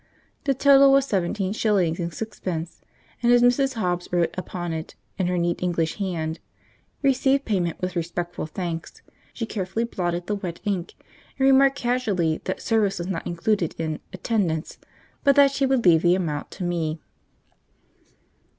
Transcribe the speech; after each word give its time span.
The 0.45 0.55
total 0.55 0.91
was 0.91 1.05
seventeen 1.05 1.53
shillings 1.53 1.99
and 1.99 2.11
sixpence, 2.11 2.81
and 3.21 3.31
as 3.31 3.43
Mrs. 3.43 3.75
Hobbs 3.75 4.09
wrote 4.11 4.33
upon 4.35 4.73
it, 4.73 4.95
in 5.19 5.27
her 5.27 5.37
neat 5.37 5.61
English 5.61 5.97
hand, 5.97 6.39
'Received 7.03 7.45
payment, 7.45 7.79
with 7.79 7.95
respectful 7.95 8.47
thanks,' 8.47 9.03
she 9.31 9.45
carefully 9.45 9.85
blotted 9.85 10.25
the 10.25 10.33
wet 10.33 10.59
ink, 10.63 10.95
and 11.37 11.45
remarked 11.45 11.75
casually 11.77 12.41
that 12.45 12.61
service 12.63 12.97
was 12.97 13.09
not 13.09 13.27
included 13.27 13.75
in 13.77 13.99
'attendance,' 14.11 14.79
but 15.23 15.35
that 15.35 15.51
she 15.51 15.67
would 15.67 15.85
leave 15.85 16.01
the 16.01 16.15
amount 16.15 16.49
to 16.49 16.63
me. 16.63 16.99